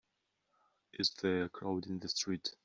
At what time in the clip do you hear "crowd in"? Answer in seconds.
1.49-1.99